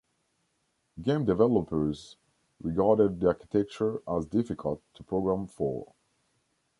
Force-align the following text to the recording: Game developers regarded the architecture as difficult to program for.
Game 0.99 1.25
developers 1.25 2.17
regarded 2.59 3.19
the 3.19 3.27
architecture 3.27 4.01
as 4.07 4.25
difficult 4.25 4.81
to 4.95 5.03
program 5.03 5.45
for. 5.45 5.93